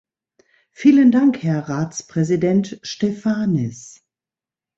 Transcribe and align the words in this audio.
Vielen 0.71 1.11
Dank, 1.11 1.43
Herr 1.43 1.69
Ratspräsident 1.69 2.79
Stefanis! 2.81 4.03